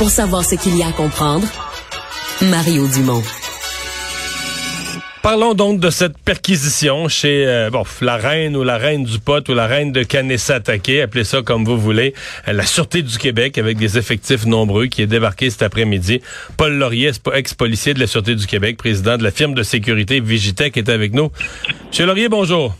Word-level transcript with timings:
Pour 0.00 0.08
savoir 0.08 0.46
ce 0.46 0.54
qu'il 0.54 0.78
y 0.78 0.82
a 0.82 0.86
à 0.86 0.92
comprendre, 0.92 1.46
Mario 2.40 2.88
Dumont. 2.88 3.22
Parlons 5.22 5.52
donc 5.52 5.78
de 5.78 5.90
cette 5.90 6.16
perquisition 6.16 7.06
chez 7.08 7.46
euh, 7.46 7.68
bon, 7.68 7.84
la 8.00 8.16
reine 8.16 8.56
ou 8.56 8.62
la 8.62 8.78
reine 8.78 9.04
du 9.04 9.18
pot 9.18 9.46
ou 9.50 9.52
la 9.52 9.66
reine 9.66 9.92
de 9.92 10.02
Kanesatake, 10.02 10.88
appelez 11.04 11.24
ça 11.24 11.42
comme 11.42 11.66
vous 11.66 11.78
voulez, 11.78 12.14
euh, 12.48 12.54
la 12.54 12.64
Sûreté 12.64 13.02
du 13.02 13.18
Québec 13.18 13.58
avec 13.58 13.76
des 13.76 13.98
effectifs 13.98 14.46
nombreux 14.46 14.86
qui 14.86 15.02
est 15.02 15.06
débarqué 15.06 15.50
cet 15.50 15.60
après-midi. 15.60 16.22
Paul 16.56 16.72
Laurier, 16.72 17.10
ex-policier 17.34 17.92
de 17.92 18.00
la 18.00 18.06
Sûreté 18.06 18.34
du 18.34 18.46
Québec, 18.46 18.78
président 18.78 19.18
de 19.18 19.22
la 19.22 19.30
firme 19.30 19.52
de 19.52 19.62
sécurité 19.62 20.20
Vigitech, 20.20 20.78
est 20.78 20.88
avec 20.88 21.12
nous. 21.12 21.30
Monsieur 21.90 22.06
Laurier, 22.06 22.30
bonjour. 22.30 22.74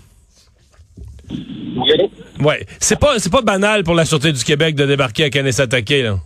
Ouais, 2.40 2.66
c'est 2.78 2.98
pas 2.98 3.18
c'est 3.18 3.30
pas 3.30 3.42
banal 3.42 3.84
pour 3.84 3.94
la 3.94 4.06
Sûreté 4.06 4.32
du 4.32 4.42
Québec 4.42 4.74
de 4.74 4.86
débarquer 4.86 5.24
à 5.24 5.28
Kanesatake 5.28 5.90
là. 5.90 6.18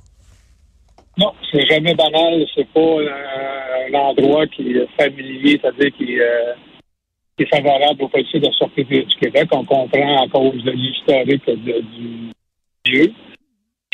Non, 1.16 1.32
c'est 1.50 1.66
jamais 1.66 1.94
banal. 1.94 2.44
C'est 2.54 2.68
pas 2.68 2.80
un, 2.80 3.94
endroit 3.94 4.46
qui 4.46 4.72
est 4.72 4.88
familier, 4.98 5.60
c'est-à-dire 5.60 5.92
qui, 5.96 6.20
euh, 6.20 6.54
qui, 7.36 7.44
est 7.44 7.54
favorable 7.54 8.02
aux 8.02 8.08
policiers 8.08 8.40
de 8.40 8.50
sortir 8.52 8.84
du 8.86 9.04
Québec. 9.20 9.48
On 9.52 9.64
comprend 9.64 10.24
à 10.24 10.28
cause 10.28 10.62
de 10.64 10.70
l'historique 10.72 11.48
du 11.48 12.30
lieu. 12.86 13.12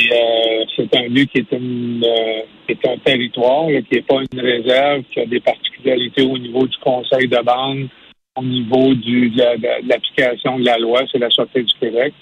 Euh, 0.00 0.64
c'est 0.76 0.96
un 0.96 1.08
lieu 1.08 1.24
qui 1.24 1.40
est, 1.40 1.52
une, 1.52 2.02
euh, 2.02 2.42
qui 2.66 2.72
est 2.72 2.88
un 2.88 2.96
territoire, 2.98 3.66
qui 3.66 3.96
n'est 3.96 4.02
pas 4.02 4.22
une 4.32 4.40
réserve, 4.40 5.02
qui 5.12 5.20
a 5.20 5.26
des 5.26 5.40
particularités 5.40 6.22
au 6.22 6.38
niveau 6.38 6.66
du 6.66 6.76
conseil 6.78 7.28
de 7.28 7.42
bande, 7.44 7.88
au 8.36 8.42
niveau 8.42 8.94
du, 8.94 9.28
de, 9.28 9.86
l'application 9.86 10.58
de 10.58 10.64
la 10.64 10.78
loi, 10.78 11.02
c'est 11.12 11.18
la 11.18 11.28
Sûreté 11.28 11.62
du 11.64 11.74
Québec 11.78 12.14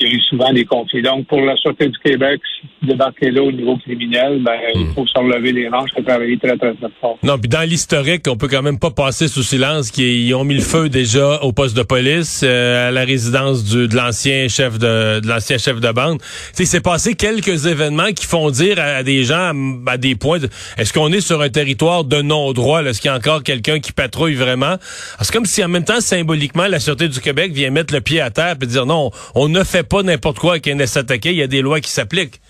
il 0.00 0.06
y 0.06 0.10
a 0.10 0.14
eu 0.14 0.20
souvent 0.20 0.52
des 0.52 0.64
conflits. 0.64 1.02
Donc, 1.02 1.26
pour 1.26 1.40
la 1.40 1.56
Sûreté 1.56 1.88
du 1.88 1.98
Québec, 1.98 2.40
débarquer 2.82 3.32
là 3.32 3.42
au 3.42 3.50
niveau 3.50 3.76
criminel, 3.78 4.40
ben, 4.44 4.54
il 4.74 4.80
hmm. 4.82 4.94
faut 4.94 5.06
se 5.06 5.18
relever 5.18 5.50
les 5.50 5.68
manches 5.68 5.90
et 5.96 6.04
travailler 6.04 6.38
très, 6.38 6.56
très, 6.56 6.72
très 6.74 6.86
fort. 7.00 7.18
Non, 7.24 7.36
puis 7.36 7.48
dans 7.48 7.68
l'historique, 7.68 8.22
on 8.28 8.36
peut 8.36 8.46
quand 8.46 8.62
même 8.62 8.78
pas 8.78 8.92
passer 8.92 9.26
sous 9.26 9.42
silence 9.42 9.90
qu'ils 9.90 10.32
ont 10.36 10.44
mis 10.44 10.54
le 10.54 10.60
feu 10.60 10.88
déjà 10.88 11.42
au 11.42 11.52
poste 11.52 11.76
de 11.76 11.82
police, 11.82 12.42
euh, 12.44 12.88
à 12.88 12.90
la 12.92 13.04
résidence 13.04 13.64
du, 13.64 13.88
de 13.88 13.96
l'ancien 13.96 14.46
chef 14.46 14.78
de, 14.78 15.18
de 15.18 15.26
l'ancien 15.26 15.58
chef 15.58 15.80
de 15.80 15.90
bande. 15.90 16.20
Tu 16.56 16.64
c'est 16.64 16.80
passé 16.80 17.14
quelques 17.14 17.66
événements 17.66 18.12
qui 18.14 18.26
font 18.26 18.50
dire 18.50 18.78
à, 18.78 19.02
des 19.02 19.24
gens, 19.24 19.52
à, 19.86 19.96
des 19.96 20.14
points, 20.14 20.38
est-ce 20.76 20.92
qu'on 20.92 21.10
est 21.12 21.20
sur 21.20 21.40
un 21.40 21.48
territoire 21.48 22.04
de 22.04 22.22
non-droit? 22.22 22.84
Est-ce 22.84 23.00
qu'il 23.00 23.10
y 23.10 23.12
a 23.12 23.16
encore 23.16 23.42
quelqu'un 23.42 23.80
qui 23.80 23.90
patrouille 23.90 24.34
vraiment? 24.34 24.76
C'est 25.20 25.32
comme 25.32 25.46
si 25.46 25.64
en 25.64 25.68
même 25.68 25.84
temps, 25.84 26.00
symboliquement, 26.00 26.68
la 26.68 26.78
Sûreté 26.78 27.08
du 27.08 27.20
Québec 27.20 27.50
vient 27.52 27.70
mettre 27.70 27.92
le 27.92 28.00
pied 28.00 28.20
à 28.20 28.30
terre 28.30 28.54
et 28.62 28.66
dire 28.66 28.86
non, 28.86 29.10
on 29.34 29.48
ne 29.48 29.64
fait 29.64 29.87
pas 29.88 30.02
n'importe 30.02 30.38
quoi 30.38 30.58
qui 30.58 30.70
s'attaquer. 30.86 31.30
Il 31.30 31.36
y 31.36 31.42
a 31.42 31.46
des 31.46 31.62
lois 31.62 31.80
qui 31.80 31.90
s'appliquent. 31.90 32.40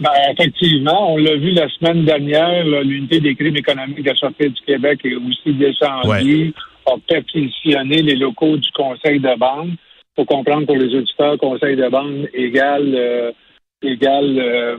Ben, 0.00 0.10
effectivement, 0.32 1.12
on 1.12 1.16
l'a 1.16 1.36
vu 1.36 1.50
la 1.52 1.68
semaine 1.68 2.04
dernière, 2.04 2.64
l'unité 2.64 3.20
des 3.20 3.36
crimes 3.36 3.56
économiques 3.56 4.02
de 4.02 4.10
la 4.10 4.16
Sûreté 4.16 4.48
du 4.48 4.60
Québec 4.62 5.00
est 5.04 5.14
aussi 5.14 5.52
descendue, 5.52 6.52
a 6.86 6.94
perquisitionné 7.06 8.02
les 8.02 8.16
locaux 8.16 8.56
du 8.56 8.68
Conseil 8.72 9.20
de. 9.20 9.68
Il 9.70 9.76
faut 10.16 10.24
comprendre 10.24 10.66
pour 10.66 10.76
les 10.76 10.92
auditeurs, 10.94 11.38
Conseil 11.38 11.76
de 11.76 11.88
bande 11.88 12.28
égale, 12.34 12.92
euh, 12.94 13.32
égale 13.82 14.38
euh, 14.38 14.76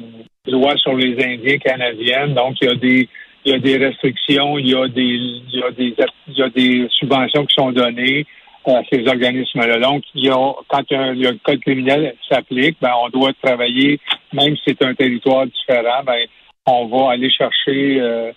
loi 0.47 0.75
sur 0.77 0.93
les 0.95 1.13
Indiens 1.23 1.57
canadiennes. 1.57 2.33
Donc, 2.33 2.57
il 2.61 2.67
y 2.67 2.71
a 2.71 2.75
des 2.75 3.09
il 3.45 3.51
y 3.51 3.55
a 3.55 3.59
des 3.59 3.77
restrictions, 3.77 4.57
il 4.57 4.69
y 4.69 4.75
a 4.75 4.87
des 4.87 5.01
il 5.01 5.59
y 5.59 5.63
a 5.63 5.71
des 5.71 5.95
il 6.27 6.37
y 6.37 6.41
a 6.41 6.49
des 6.49 6.87
subventions 6.99 7.45
qui 7.45 7.55
sont 7.55 7.71
données 7.71 8.25
à 8.67 8.81
ces 8.91 9.07
organismes-là. 9.07 9.79
Donc, 9.79 10.03
il 10.15 10.25
y 10.25 10.29
a, 10.29 10.53
quand 10.67 10.83
le 10.89 11.37
code 11.43 11.61
criminel 11.61 12.15
s'applique, 12.29 12.77
ben, 12.81 12.91
on 13.03 13.09
doit 13.09 13.33
travailler, 13.41 13.99
même 14.33 14.55
si 14.57 14.63
c'est 14.67 14.83
un 14.83 14.93
territoire 14.93 15.45
différent, 15.45 16.03
ben, 16.05 16.25
on 16.65 16.85
va 16.87 17.11
aller 17.11 17.29
chercher 17.29 17.99
euh, 17.99 18.31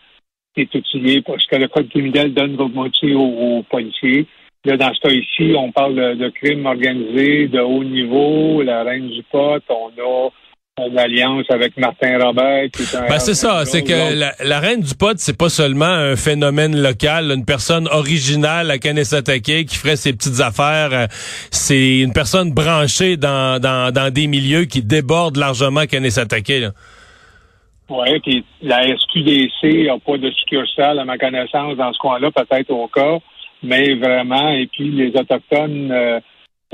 des 0.57 0.69
outils 0.75 1.23
parce 1.23 1.47
que 1.47 1.57
le 1.57 1.69
code 1.69 1.89
criminel 1.91 2.35
donne 2.35 2.57
votre 2.57 2.75
moitié 2.75 3.15
aux, 3.15 3.63
policiers. 3.69 4.27
Là, 4.65 4.77
dans 4.77 4.93
ce 4.95 5.01
cas 5.01 5.11
ici, 5.11 5.55
on 5.57 5.71
parle 5.71 5.95
de, 5.95 6.15
de 6.15 6.29
crimes 6.31 6.67
organisés 6.67 7.47
de 7.47 7.61
haut 7.61 7.85
niveau, 7.85 8.63
la 8.63 8.83
reine 8.83 9.09
du 9.09 9.23
pot, 9.25 9.63
on 9.69 9.91
a 9.97 10.31
une 10.85 10.99
alliance 10.99 11.47
avec 11.49 11.75
Martin 11.79 12.19
Robert. 12.23 12.69
Ben 13.09 13.19
c'est 13.19 13.35
ça, 13.35 13.65
c'est 13.65 13.83
que 13.83 14.45
la, 14.45 14.61
reine 14.61 14.83
du 14.83 14.95
pot, 14.95 15.17
c'est 15.17 15.37
pas 15.37 15.49
seulement 15.49 15.87
un 15.87 16.17
phénomène 16.17 16.77
local, 16.77 17.33
une 17.35 17.47
personne 17.47 17.89
originale 17.89 18.71
à 18.71 18.77
Kanesatake 18.77 19.65
qui 19.65 19.75
ferait 19.75 19.97
ses 19.97 20.13
petites 20.13 20.41
affaires. 20.41 20.91
Euh, 20.93 21.07
c'est 21.51 22.01
une 22.01 22.13
personne 22.13 22.53
branchée 22.53 23.17
dans, 23.17 23.59
dans, 23.59 23.91
dans 23.91 24.13
des 24.13 24.27
milieux 24.27 24.67
qui 24.67 24.83
débordent 24.83 25.39
largement 25.39 25.87
Kanesatake. 25.87 26.75
Oui, 27.89 28.21
puis 28.21 28.45
la 28.61 28.83
SQDC 28.83 29.87
n'a 29.87 29.99
pas 29.99 30.19
de 30.19 30.31
succursale, 30.31 30.99
à 30.99 31.07
ma 31.07 31.17
connaissance, 31.17 31.75
dans 31.79 31.93
ce 31.95 31.99
coin-là, 31.99 32.31
peut-être 32.31 32.71
au 32.71 32.87
cas, 32.89 33.17
mais 33.63 33.95
vraiment, 33.95 34.51
et 34.51 34.67
puis 34.67 34.91
les 34.91 35.09
Autochtones 35.19 35.91
euh, 35.91 36.21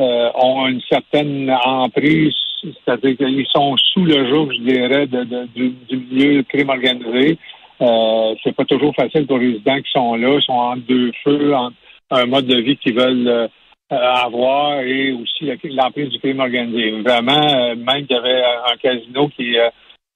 euh, 0.01 0.31
ont 0.35 0.67
une 0.67 0.81
certaine 0.89 1.55
emprise 1.65 2.35
c'est-à-dire 2.63 3.17
qu'ils 3.17 3.47
sont 3.49 3.77
sous 3.77 4.05
le 4.05 4.29
joug, 4.29 4.53
je 4.53 4.61
dirais, 4.61 5.07
de, 5.07 5.25
du, 5.55 5.75
milieu 5.91 6.43
crime 6.45 6.71
organisé. 6.71 7.39
Euh, 7.81 8.35
c'est 8.43 8.55
pas 8.55 8.65
toujours 8.65 8.95
facile 8.95 9.27
pour 9.27 9.39
les 9.39 9.53
résidents 9.53 9.81
qui 9.81 9.91
sont 9.91 10.15
là, 10.15 10.37
ils 10.37 10.43
sont 10.43 10.53
en 10.53 10.77
deux 10.77 11.11
feux, 11.25 11.55
en 11.55 11.71
un 12.11 12.27
mode 12.27 12.47
de 12.47 12.61
vie 12.61 12.77
qu'ils 12.77 12.95
veulent 12.95 13.27
euh, 13.27 13.49
avoir 13.91 14.81
et 14.81 15.13
aussi 15.13 15.51
l'emprise 15.71 16.11
du 16.11 16.19
crime 16.21 16.41
organisé. 16.41 16.93
Vraiment, 17.03 17.33
euh, 17.33 17.75
même 17.75 18.07
qu'il 18.07 18.17
y 18.17 18.19
avait 18.19 18.43
un 18.71 18.77
casino 18.77 19.29
qui, 19.29 19.57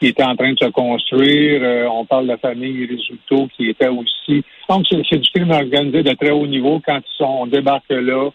qui 0.00 0.08
était 0.08 0.22
en 0.22 0.36
train 0.36 0.52
de 0.52 0.58
se 0.58 0.68
construire. 0.68 1.90
on 1.90 2.04
parle 2.04 2.24
de 2.24 2.32
la 2.32 2.38
famille 2.38 2.86
Risuto 2.86 3.48
qui 3.56 3.70
était 3.70 3.88
aussi. 3.88 4.44
Donc, 4.68 4.86
c'est 4.88 5.18
du 5.18 5.30
crime 5.30 5.50
organisé 5.50 6.02
de 6.02 6.12
très 6.14 6.30
haut 6.30 6.46
niveau 6.46 6.80
quand 6.84 6.98
ils 6.98 7.16
sont, 7.16 7.38
on 7.40 7.46
débarque 7.46 7.90
là. 7.90 8.30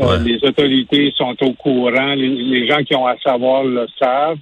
Euh, 0.00 0.18
les 0.18 0.42
autorités 0.44 1.12
sont 1.16 1.36
au 1.42 1.52
courant. 1.52 2.14
Les, 2.14 2.66
gens 2.66 2.82
qui 2.82 2.94
ont 2.94 3.06
à 3.06 3.16
savoir 3.18 3.64
le 3.64 3.86
savent. 3.98 4.38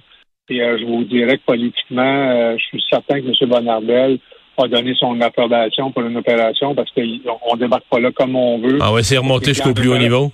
Et 0.49 0.61
euh, 0.61 0.77
je 0.79 0.85
vous 0.85 1.03
dirais 1.03 1.37
que 1.37 1.43
politiquement, 1.45 2.01
euh, 2.01 2.55
je 2.57 2.63
suis 2.65 2.83
certain 2.89 3.21
que 3.21 3.27
M. 3.27 3.49
Bonardel 3.49 4.19
a 4.57 4.67
donné 4.67 4.93
son 4.95 5.19
approbation 5.21 5.91
pour 5.91 6.03
une 6.03 6.17
opération 6.17 6.73
parce 6.75 6.89
qu'on 6.91 7.01
ne 7.01 7.59
débarque 7.59 7.85
pas 7.89 7.99
là 7.99 8.11
comme 8.11 8.35
on 8.35 8.57
veut. 8.59 8.79
Ah 8.81 8.91
ouais, 8.91 9.03
c'est 9.03 9.17
remonté 9.17 9.53
jusqu'au 9.53 9.73
plus 9.73 9.89
haut 9.89 9.97
niveau? 9.97 10.31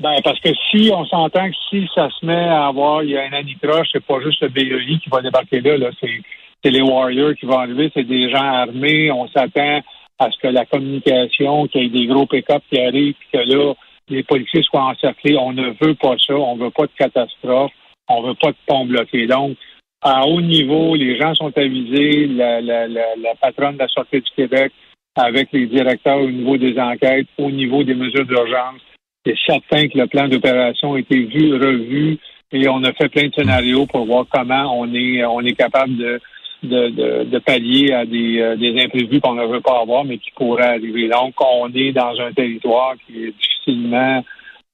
Ben, 0.00 0.16
parce 0.22 0.38
que 0.40 0.50
si 0.70 0.90
on 0.94 1.04
s'entend 1.06 1.48
que 1.48 1.56
si 1.68 1.88
ça 1.94 2.08
se 2.08 2.24
met 2.24 2.32
à 2.32 2.66
avoir, 2.66 3.02
il 3.02 3.10
y 3.10 3.18
a 3.18 3.22
un 3.22 3.32
anicroche, 3.32 3.88
c'est 3.92 4.04
pas 4.04 4.20
juste 4.20 4.42
le 4.42 4.48
BEI 4.48 4.98
qui 5.02 5.10
va 5.10 5.20
débarquer 5.20 5.60
là, 5.60 5.76
là 5.76 5.90
c'est 6.00 6.70
les 6.70 6.80
Warriors 6.80 7.34
qui 7.34 7.46
vont 7.46 7.58
arriver, 7.58 7.90
c'est 7.94 8.06
des 8.06 8.30
gens 8.30 8.42
armés, 8.42 9.10
on 9.10 9.28
s'attend 9.28 9.80
à 10.18 10.30
ce 10.30 10.38
que 10.38 10.48
la 10.48 10.66
communication, 10.66 11.66
qu'il 11.66 11.82
y 11.82 11.86
ait 11.86 11.88
des 11.88 12.06
gros 12.06 12.26
pick-up 12.26 12.62
qui 12.70 12.78
arrivent, 12.78 13.14
puis 13.14 13.28
que 13.32 13.38
là, 13.38 13.74
les 14.10 14.22
policiers 14.22 14.62
soient 14.62 14.84
encerclés. 14.84 15.36
On 15.36 15.52
ne 15.52 15.70
veut 15.80 15.94
pas 15.94 16.16
ça. 16.26 16.34
On 16.34 16.56
ne 16.56 16.64
veut 16.64 16.70
pas 16.70 16.86
de 16.86 16.92
catastrophe. 16.98 17.72
On 18.08 18.22
ne 18.22 18.28
veut 18.28 18.34
pas 18.34 18.50
de 18.50 18.56
pont 18.66 18.84
bloqué. 18.84 19.26
Donc, 19.26 19.56
à 20.02 20.26
haut 20.26 20.40
niveau, 20.40 20.94
les 20.94 21.18
gens 21.18 21.34
sont 21.34 21.56
avisés. 21.56 22.26
La, 22.26 23.34
patronne 23.40 23.74
de 23.74 23.80
la 23.80 23.88
Sûreté 23.88 24.20
du 24.20 24.30
Québec, 24.34 24.72
avec 25.16 25.48
les 25.52 25.66
directeurs 25.66 26.20
au 26.20 26.30
niveau 26.30 26.56
des 26.56 26.78
enquêtes, 26.78 27.26
au 27.38 27.50
niveau 27.50 27.84
des 27.84 27.94
mesures 27.94 28.26
d'urgence, 28.26 28.80
c'est 29.24 29.36
certain 29.46 29.88
que 29.88 29.98
le 29.98 30.06
plan 30.06 30.28
d'opération 30.28 30.94
a 30.94 30.98
été 30.98 31.20
vu, 31.20 31.54
revu, 31.54 32.18
et 32.52 32.68
on 32.68 32.82
a 32.84 32.92
fait 32.92 33.08
plein 33.08 33.28
de 33.28 33.34
scénarios 33.34 33.86
pour 33.86 34.06
voir 34.06 34.24
comment 34.30 34.78
on 34.78 34.92
est, 34.94 35.24
on 35.24 35.40
est 35.40 35.54
capable 35.54 35.96
de, 35.96 36.20
de, 36.62 37.24
de, 37.24 37.38
pallier 37.38 37.92
à 37.92 38.04
des, 38.04 38.40
euh, 38.40 38.56
des 38.56 38.78
imprévus 38.82 39.20
qu'on 39.20 39.34
ne 39.34 39.46
veut 39.46 39.60
pas 39.60 39.80
avoir, 39.80 40.04
mais 40.04 40.18
qui 40.18 40.30
pourraient 40.36 40.74
arriver. 40.76 41.08
Donc, 41.08 41.34
on 41.40 41.70
est 41.74 41.92
dans 41.92 42.18
un 42.20 42.32
territoire 42.32 42.94
qui 43.06 43.24
est 43.24 43.32
difficilement 43.32 44.24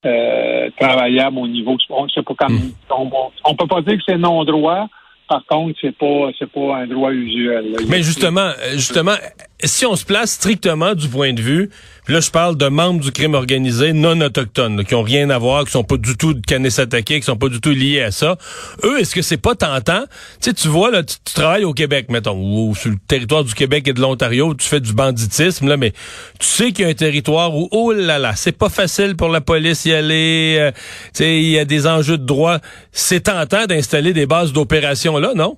euh, 0.05 0.69
travaillable 0.79 1.39
au 1.39 1.49
niveau. 1.49 1.77
On, 1.91 2.07
pas 2.07 2.35
comme, 2.35 2.55
hmm. 2.55 2.73
on, 2.91 3.11
on 3.45 3.55
peut 3.55 3.67
pas 3.67 3.83
dire 3.83 3.97
que 3.97 4.03
c'est 4.07 4.19
non 4.19 4.45
droit. 4.45 4.89
Par 5.29 5.45
contre, 5.47 5.77
c'est 5.81 5.97
pas 5.97 6.31
c'est 6.39 6.51
pas 6.51 6.77
un 6.77 6.87
droit 6.87 7.11
usuel. 7.11 7.77
Mais 7.89 8.03
justement, 8.03 8.51
justement, 8.75 9.17
si 9.65 9.87
on 9.87 9.97
se 9.97 10.05
place 10.05 10.33
strictement 10.33 10.95
du 10.95 11.09
point 11.09 11.33
de 11.33 11.41
vue, 11.41 11.71
là 12.09 12.21
je 12.21 12.31
parle 12.31 12.57
de 12.57 12.69
membres 12.69 13.01
du 13.01 13.11
crime 13.11 13.35
organisé 13.35 13.95
non 13.95 14.21
autochtones, 14.21 14.85
qui 14.85 14.95
ont 14.95 15.03
rien 15.03 15.31
à 15.31 15.39
voir, 15.39 15.65
qui 15.65 15.71
sont 15.71 15.85
pas 15.85 15.97
du 15.97 16.17
tout 16.17 16.35
de 16.35 16.81
attaqués, 16.81 17.21
qui 17.21 17.27
sont 17.27 17.37
pas 17.37 17.49
du 17.49 17.61
tout 17.61 17.71
liés 17.71 18.03
à 18.03 18.11
ça. 18.11 18.37
Eux, 18.85 19.01
est-ce 19.01 19.15
que 19.15 19.23
c'est 19.23 19.39
pas 19.39 19.55
tentant? 19.55 20.03
Tu 20.41 20.51
sais, 20.51 20.55
tu 20.55 20.69
vois 20.69 20.91
là, 20.91 21.03
tu, 21.03 21.17
travailles 21.33 21.65
au 21.65 21.73
Québec, 21.73 22.07
mettons, 22.11 22.37
ou, 22.37 22.75
sur 22.75 22.91
le 22.91 22.97
territoire 23.09 23.45
du 23.45 23.55
Québec 23.55 23.89
et 23.89 23.93
de 23.93 24.01
l'Ontario, 24.01 24.55
tu 24.55 24.67
fais 24.69 24.81
du 24.81 24.93
banditisme 24.93 25.69
là, 25.69 25.77
mais 25.77 25.93
tu 26.39 26.47
sais 26.47 26.73
qu'il 26.73 26.85
y 26.85 26.89
a 26.89 26.91
un 26.91 26.95
territoire 26.95 27.55
où 27.57 27.69
oh 27.71 27.93
là 27.93 28.19
là, 28.19 28.35
c'est 28.37 28.53
pas 28.53 28.69
facile 28.69 29.17
pour 29.17 29.29
la 29.29 29.41
police 29.41 29.87
y 29.87 29.93
aller. 29.93 30.57
Euh, 30.59 30.71
tu 30.73 31.25
sais, 31.25 31.37
il 31.39 31.49
y 31.49 31.59
a 31.59 31.65
des 31.65 31.87
enjeux 31.87 32.19
de 32.19 32.27
droit. 32.27 32.59
C'est 32.93 33.21
tentant 33.21 33.65
d'installer 33.67 34.13
des 34.13 34.27
bases 34.27 34.53
d'opération 34.53 35.17
là, 35.19 35.33
non? 35.35 35.57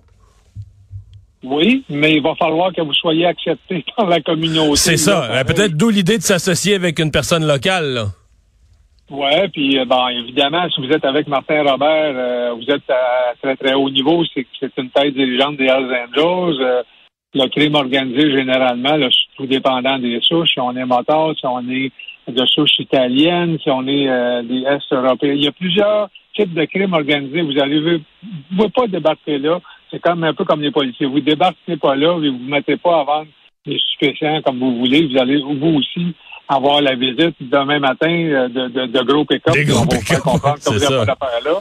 Oui, 1.45 1.85
mais 1.89 2.15
il 2.15 2.23
va 2.23 2.35
falloir 2.35 2.73
que 2.73 2.81
vous 2.81 2.95
soyez 2.95 3.27
accepté 3.27 3.85
dans 3.97 4.07
la 4.09 4.21
communauté. 4.21 4.77
C'est 4.77 4.97
ça. 4.97 5.31
Euh, 5.31 5.45
peut-être 5.45 5.77
d'où 5.77 5.89
l'idée 5.89 6.19
de 6.19 6.23
s'associer 6.23 6.75
avec 6.75 6.99
une 6.99 7.11
personne 7.11 7.47
locale. 7.47 8.07
Oui, 9.11 9.49
puis 9.55 9.79
bon, 9.87 10.09
évidemment, 10.09 10.69
si 10.69 10.85
vous 10.85 10.93
êtes 10.93 11.05
avec 11.05 11.29
Martin 11.29 11.63
Robert, 11.63 12.55
vous 12.57 12.71
êtes 12.71 12.91
à 12.91 13.33
très 13.41 13.57
très 13.57 13.73
haut 13.73 13.89
niveau, 13.89 14.23
c'est 14.35 14.47
c'est 14.61 14.77
une 14.77 14.91
tête 14.91 15.15
dirigeante 15.15 15.57
des 15.57 15.65
Hells 15.65 15.97
Angels. 16.09 16.85
le 17.33 17.49
crime 17.49 17.75
organisé, 17.75 18.33
généralement, 18.33 18.97
là, 18.97 19.09
tout 19.37 19.47
dépendant 19.47 19.99
des 19.99 20.21
souches, 20.21 20.51
si 20.53 20.61
on 20.61 20.77
est 20.77 20.85
moteur, 20.85 21.35
si 21.39 21.47
on 21.47 21.61
est 21.71 21.91
de 22.29 22.45
souche 22.47 22.79
italienne, 22.81 23.59
si 23.63 23.71
on 23.71 23.87
est 23.87 24.43
des 24.43 24.65
Est 24.65 24.93
européens. 24.93 25.33
Il 25.33 25.45
y 25.45 25.49
a 25.49 25.53
plusieurs 25.53 26.11
types 26.37 26.53
de 26.53 26.65
crimes 26.67 26.93
organisés. 26.93 27.41
Vous 27.41 27.59
allez 27.59 27.81
vous 27.81 27.91
ne 27.91 28.57
pouvez 28.57 28.69
pas 28.69 28.87
débarquer 28.89 29.39
là. 29.39 29.59
C'est 29.91 30.01
comme 30.01 30.25
un 30.25 30.35
peu 30.35 30.45
comme 30.45 30.61
les 30.61 30.71
policiers. 30.71 31.07
Vous 31.07 31.21
débarquez 31.21 31.77
pas 31.77 31.97
là, 31.97 32.19
et 32.23 32.29
vous 32.29 32.39
ne 32.39 32.51
mettez 32.51 32.77
pas 32.77 33.01
à 33.01 33.05
vendre 33.05 33.29
des 33.67 33.79
stupéfiants 33.79 34.43
comme 34.43 34.59
vous 34.59 34.77
voulez. 34.79 35.07
Vous 35.07 35.19
allez 35.19 35.41
vous 35.41 35.79
aussi 35.79 36.15
avoir 36.49 36.81
la 36.81 36.95
visite 36.95 37.37
demain 37.41 37.79
matin 37.79 38.11
euh, 38.11 38.49
de, 38.49 38.69
de, 38.69 38.87
de 38.87 39.01
gros 39.03 39.25
pick-up. 39.25 39.55
Des 39.55 39.65
gros 39.65 39.87
pick-up, 39.87 40.21
comprendre 40.21 40.59
que 40.59 40.71
vous 40.73 40.79
n'avez 40.79 41.07
pas 41.07 41.41
là. 41.45 41.61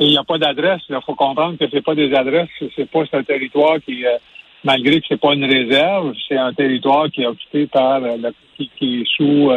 Et 0.00 0.04
il 0.04 0.10
n'y 0.10 0.18
a 0.18 0.24
pas 0.24 0.38
d'adresse. 0.38 0.82
Il 0.88 0.98
faut 1.04 1.14
comprendre 1.14 1.58
que 1.58 1.64
c'est 1.70 1.84
pas 1.84 1.94
des 1.94 2.14
adresses. 2.14 2.48
C'est 2.76 2.90
pas 2.90 3.02
un 3.12 3.22
territoire 3.22 3.78
qui, 3.84 4.06
euh, 4.06 4.16
malgré 4.64 5.00
que 5.00 5.06
c'est 5.08 5.20
pas 5.20 5.34
une 5.34 5.44
réserve, 5.44 6.14
c'est 6.28 6.36
un 6.36 6.52
territoire 6.52 7.10
qui 7.10 7.22
est 7.22 7.26
occupé 7.26 7.66
par 7.66 8.02
euh, 8.02 8.16
qui, 8.56 8.70
qui, 8.78 9.00
est 9.00 9.08
sous 9.16 9.50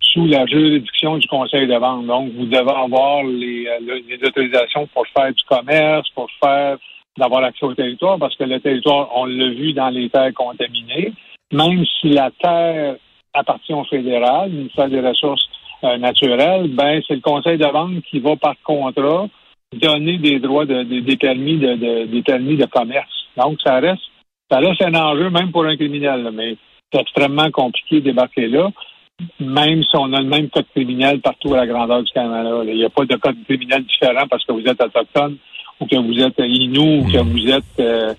sous 0.00 0.26
la 0.26 0.44
juridiction 0.44 1.16
du 1.16 1.26
Conseil 1.26 1.66
de 1.66 1.74
vente. 1.74 2.06
Donc, 2.06 2.32
vous 2.32 2.44
devez 2.44 2.58
avoir 2.58 3.22
les, 3.24 3.66
les 3.80 4.18
autorisations 4.26 4.86
pour 4.88 5.06
faire 5.06 5.32
du 5.32 5.42
commerce, 5.44 6.06
pour 6.10 6.28
faire 6.42 6.76
d'avoir 7.18 7.44
accès 7.44 7.66
au 7.66 7.74
territoire, 7.74 8.18
parce 8.18 8.36
que 8.36 8.44
le 8.44 8.60
territoire, 8.60 9.08
on 9.14 9.26
l'a 9.26 9.48
vu 9.48 9.72
dans 9.72 9.90
les 9.90 10.08
terres 10.08 10.32
contaminées, 10.34 11.12
même 11.52 11.84
si 12.00 12.10
la 12.10 12.30
terre 12.30 12.96
appartient 13.34 13.74
au 13.74 13.84
fédéral, 13.84 14.50
le 14.50 14.56
ministère 14.58 14.88
des 14.88 15.00
Ressources 15.00 15.48
euh, 15.84 15.98
naturelles, 15.98 16.68
ben 16.68 17.02
c'est 17.06 17.14
le 17.14 17.20
Conseil 17.20 17.58
de 17.58 17.66
vente 17.66 18.02
qui 18.10 18.20
va 18.20 18.36
par 18.36 18.54
contrat 18.62 19.26
donner 19.72 20.18
des 20.18 20.38
droits 20.38 20.66
de, 20.66 20.82
des 20.82 21.16
permis 21.16 21.56
de, 21.56 22.06
des 22.06 22.22
permis 22.22 22.56
de 22.56 22.66
commerce. 22.66 23.26
Donc 23.36 23.58
ça 23.62 23.80
reste 23.80 24.02
ça 24.50 24.58
reste 24.58 24.82
un 24.82 24.94
enjeu 24.94 25.30
même 25.30 25.50
pour 25.50 25.64
un 25.64 25.76
criminel, 25.76 26.30
mais 26.34 26.56
c'est 26.92 27.00
extrêmement 27.00 27.50
compliqué 27.50 28.00
de 28.00 28.10
débarquer 28.10 28.48
là, 28.48 28.68
même 29.40 29.82
si 29.82 29.96
on 29.96 30.12
a 30.12 30.20
le 30.20 30.28
même 30.28 30.50
code 30.50 30.66
criminel 30.74 31.20
partout 31.20 31.54
à 31.54 31.58
la 31.58 31.66
grandeur 31.66 32.02
du 32.02 32.12
Canada. 32.12 32.60
Il 32.66 32.76
n'y 32.76 32.84
a 32.84 32.90
pas 32.90 33.06
de 33.06 33.16
code 33.16 33.42
criminel 33.44 33.84
différent 33.84 34.26
parce 34.28 34.44
que 34.44 34.52
vous 34.52 34.66
êtes 34.66 34.82
autochtone 34.82 35.38
ou 35.82 35.86
que 35.86 35.96
vous 35.96 36.18
êtes 36.20 36.38
Inou 36.38 37.00
ou 37.00 37.10
que 37.10 37.18
hmm. 37.18 37.30
vous 37.30 37.48
êtes 37.48 37.80
euh, 37.80 38.14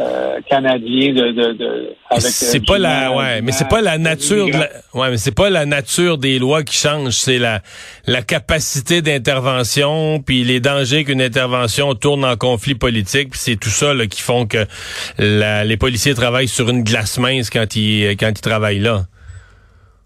euh, 0.00 0.38
canadien 0.48 1.12
de, 1.12 1.32
de, 1.32 1.52
de 1.54 1.92
avec 2.08 2.24
euh, 2.24 2.30
c'est 2.30 2.64
pas 2.64 2.78
la 2.78 3.10
ouais 3.12 3.42
mais 3.42 3.50
c'est 3.50 3.68
pas 3.68 3.80
la 3.80 3.98
nature 3.98 4.46
de 4.46 4.52
la, 4.52 4.68
ouais 4.94 5.10
mais 5.10 5.16
c'est 5.16 5.34
pas 5.34 5.50
la 5.50 5.66
nature 5.66 6.18
des 6.18 6.38
lois 6.38 6.62
qui 6.62 6.76
change 6.76 7.14
c'est 7.14 7.38
la 7.38 7.62
la 8.06 8.22
capacité 8.22 9.02
d'intervention 9.02 10.22
puis 10.24 10.44
les 10.44 10.60
dangers 10.60 11.02
qu'une 11.02 11.20
intervention 11.20 11.96
tourne 11.96 12.24
en 12.24 12.36
conflit 12.36 12.76
politique 12.76 13.30
puis 13.30 13.40
c'est 13.40 13.56
tout 13.56 13.70
ça 13.70 13.92
là, 13.92 14.06
qui 14.06 14.22
font 14.22 14.46
que 14.46 14.66
la, 15.18 15.64
les 15.64 15.76
policiers 15.76 16.14
travaillent 16.14 16.46
sur 16.46 16.68
une 16.68 16.84
glace 16.84 17.18
mince 17.18 17.50
quand 17.50 17.74
ils 17.74 18.16
quand 18.16 18.30
ils 18.30 18.40
travaillent 18.40 18.78
là. 18.78 19.02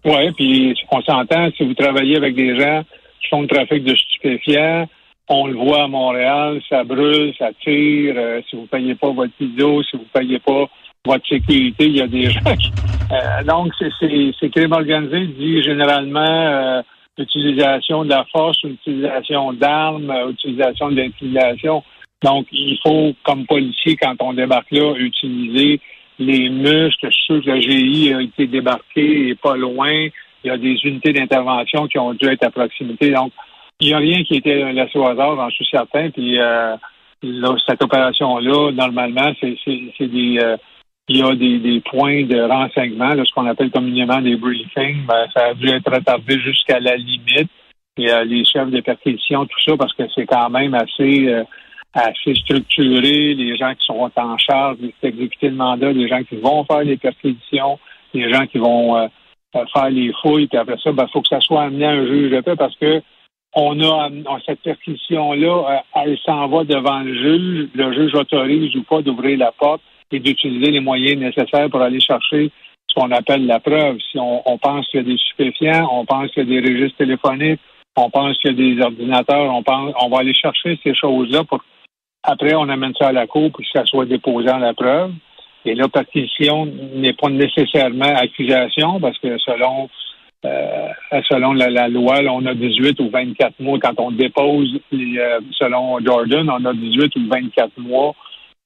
Ouais 0.05 0.31
puis 0.35 0.73
on 0.91 1.01
s'entend 1.03 1.51
si 1.55 1.63
vous 1.65 1.75
travaillez 1.75 2.17
avec 2.17 2.33
des 2.33 2.59
gens 2.59 2.81
qui 3.21 3.27
font 3.29 3.43
le 3.43 3.47
trafic 3.47 3.83
de 3.83 3.95
stupéfiants 3.95 4.87
on 5.29 5.47
le 5.47 5.55
voit 5.55 5.83
à 5.83 5.87
Montréal, 5.87 6.61
ça 6.69 6.83
brûle, 6.83 7.33
ça 7.37 7.49
tire. 7.63 8.15
Euh, 8.17 8.41
si 8.49 8.55
vous 8.55 8.65
payez 8.65 8.95
pas 8.95 9.11
votre 9.11 9.33
vidéo, 9.39 9.81
si 9.83 9.95
vous 9.95 10.05
payez 10.13 10.39
pas 10.39 10.65
votre 11.05 11.27
sécurité, 11.27 11.85
il 11.85 11.97
y 11.97 12.01
a 12.01 12.07
des 12.07 12.23
gens 12.29 12.55
qui... 12.57 12.71
Euh, 13.11 13.43
donc, 13.43 13.73
c'est 13.79 14.49
crime 14.49 14.73
organisé 14.73 15.27
dit 15.27 15.61
généralement 15.63 16.21
euh, 16.21 16.81
l'utilisation 17.17 18.03
de 18.03 18.09
la 18.09 18.25
force, 18.31 18.57
l'utilisation 18.63 19.53
d'armes, 19.53 20.13
l'utilisation 20.27 20.89
de 20.89 20.95
l'intimidation. 20.95 21.83
Donc, 22.21 22.47
il 22.51 22.77
faut, 22.81 23.13
comme 23.23 23.45
policier, 23.45 23.97
quand 23.97 24.15
on 24.21 24.33
débarque 24.33 24.71
là, 24.71 24.93
utiliser 24.97 25.79
les 26.19 26.49
muscles. 26.49 27.09
Sûr 27.11 27.43
que 27.43 27.49
la 27.49 27.59
GI 27.59 28.13
a 28.13 28.21
été 28.21 28.47
débarqué 28.47 29.29
et 29.29 29.35
pas 29.35 29.55
loin. 29.55 30.07
Il 30.43 30.47
y 30.47 30.49
a 30.49 30.57
des 30.57 30.75
unités 30.83 31.13
d'intervention 31.13 31.87
qui 31.87 31.97
ont 31.97 32.13
dû 32.13 32.27
être 32.27 32.45
à 32.45 32.51
proximité. 32.51 33.11
Donc, 33.11 33.31
il 33.83 33.87
n'y 33.89 33.93
a 33.93 33.97
rien 33.97 34.23
qui 34.23 34.35
était 34.35 34.71
laissé 34.71 34.97
au 34.97 35.05
hasard, 35.05 35.35
j'en 35.35 35.49
suis 35.49 35.67
certain. 35.69 36.09
Puis 36.09 36.39
euh, 36.39 36.75
cette 37.67 37.83
opération-là, 37.83 38.71
normalement, 38.71 39.31
c'est 39.41 40.07
des 40.07 40.39
euh, 40.41 40.57
il 41.09 41.17
y 41.17 41.21
a 41.21 41.35
des, 41.35 41.59
des, 41.59 41.81
points 41.81 42.23
de 42.23 42.39
renseignement, 42.39 43.11
ce 43.11 43.33
qu'on 43.33 43.45
appelle 43.45 43.71
communément 43.71 44.21
des 44.21 44.37
briefings. 44.37 45.05
Ben, 45.05 45.27
ça 45.35 45.47
a 45.47 45.53
dû 45.53 45.67
être 45.67 45.91
retardé 45.91 46.39
jusqu'à 46.39 46.79
la 46.79 46.95
limite. 46.95 47.49
Et 47.97 48.09
euh, 48.09 48.23
les 48.23 48.45
chefs 48.45 48.71
de 48.71 48.79
perquisition, 48.79 49.45
tout 49.45 49.59
ça, 49.65 49.75
parce 49.75 49.93
que 49.93 50.03
c'est 50.15 50.25
quand 50.25 50.49
même 50.49 50.73
assez 50.73 51.27
euh, 51.27 51.43
assez 51.93 52.33
structuré, 52.35 53.33
les 53.33 53.57
gens 53.57 53.73
qui 53.75 53.85
sont 53.85 54.09
en 54.15 54.37
charge 54.37 54.77
d'exécuter 55.03 55.49
le 55.49 55.55
mandat, 55.55 55.91
les 55.91 56.07
gens 56.07 56.23
qui 56.23 56.37
vont 56.37 56.63
faire 56.63 56.83
les 56.83 56.97
perquisitions, 56.97 57.77
les 58.13 58.33
gens 58.33 58.47
qui 58.47 58.57
vont 58.57 59.09
faire 59.53 59.89
les 59.91 60.11
fouilles, 60.21 60.47
puis 60.47 60.57
après 60.57 60.77
ça, 60.77 60.89
il 60.89 60.95
ben, 60.95 61.07
faut 61.13 61.21
que 61.21 61.27
ça 61.27 61.39
soit 61.41 61.63
amené 61.63 61.85
à 61.85 61.91
un 61.91 62.07
juge 62.07 62.31
de 62.31 62.41
paix 62.41 62.55
parce 62.55 62.75
que 62.77 63.03
on 63.55 63.79
a 63.81 64.09
cette 64.45 64.61
perquisition-là, 64.61 65.47
euh, 65.47 66.01
elle 66.03 66.17
s'en 66.25 66.47
va 66.47 66.63
devant 66.63 66.99
le 66.99 67.13
juge. 67.13 67.69
Le 67.75 67.93
juge 67.93 68.15
autorise 68.15 68.75
ou 68.75 68.83
pas 68.83 69.01
d'ouvrir 69.01 69.37
la 69.37 69.51
porte 69.51 69.81
et 70.11 70.19
d'utiliser 70.19 70.71
les 70.71 70.79
moyens 70.79 71.19
nécessaires 71.19 71.69
pour 71.69 71.81
aller 71.81 71.99
chercher 71.99 72.51
ce 72.87 72.95
qu'on 72.95 73.11
appelle 73.11 73.45
la 73.45 73.59
preuve. 73.59 73.97
Si 74.11 74.17
on, 74.19 74.57
pense 74.57 74.87
qu'il 74.87 75.01
y 75.01 75.03
a 75.03 75.05
des 75.05 75.17
stupéfiants, 75.17 75.87
on 75.91 76.05
pense 76.05 76.31
qu'il 76.31 76.49
y 76.49 76.57
a 76.57 76.61
des 76.61 76.67
registres 76.67 76.97
téléphoniques, 76.97 77.59
on 77.95 78.09
pense 78.09 78.37
qu'il 78.39 78.51
y 78.51 78.53
a 78.53 78.75
des 78.75 78.81
ordinateurs, 78.81 79.53
on 79.53 79.63
pense, 79.63 79.93
on 80.01 80.09
va 80.09 80.19
aller 80.19 80.33
chercher 80.33 80.79
ces 80.83 80.95
choses-là 80.95 81.43
pour 81.43 81.63
après 82.23 82.55
on 82.55 82.69
amène 82.69 82.93
ça 82.97 83.09
à 83.09 83.11
la 83.11 83.27
cour 83.27 83.51
pour 83.51 83.59
que 83.59 83.67
ça 83.73 83.85
soit 83.85 84.05
déposé 84.05 84.49
en 84.49 84.59
la 84.59 84.73
preuve. 84.73 85.11
Et 85.65 85.75
la 85.75 85.87
perquisition 85.87 86.65
n'est 86.65 87.13
pas 87.13 87.29
nécessairement 87.29 88.15
accusation 88.15 88.99
parce 88.99 89.17
que 89.19 89.37
selon 89.39 89.89
euh, 90.45 90.89
selon 91.29 91.53
la, 91.53 91.87
loi, 91.87 92.19
on 92.29 92.45
a 92.45 92.53
18 92.53 92.99
ou 92.99 93.09
24 93.09 93.59
mois 93.59 93.79
quand 93.79 93.93
on 93.97 94.11
dépose. 94.11 94.79
Euh, 94.93 95.39
selon 95.51 95.99
Jordan, 96.03 96.49
on 96.49 96.65
a 96.65 96.73
18 96.73 97.15
ou 97.15 97.27
24 97.29 97.71
mois 97.77 98.13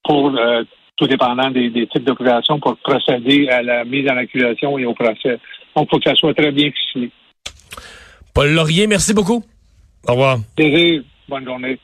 pour, 0.04 0.36
euh, 0.38 0.64
tout 0.96 1.08
dépendant 1.08 1.52
des, 1.52 1.72
types 1.88 2.04
d'opérations, 2.04 2.60
pour 2.60 2.78
procéder 2.78 3.48
à 3.50 3.62
la 3.62 3.86
mise 3.86 4.10
en 4.10 4.18
accusation 4.18 4.78
et 4.80 4.86
au 4.86 4.94
procès. 4.94 5.38
Donc, 5.76 5.86
il 5.86 5.90
faut 5.90 6.00
que 6.00 6.10
ça 6.10 6.16
soit 6.16 6.34
très 6.34 6.52
bien 6.52 6.72
ficelé. 6.72 7.12
Paul 8.34 8.50
Laurier, 8.54 8.88
merci 8.88 9.14
beaucoup. 9.14 9.44
Au 10.08 10.12
revoir. 10.14 10.38
Plaisir. 10.56 11.04
Bonne 11.30 11.46
journée. 11.46 11.78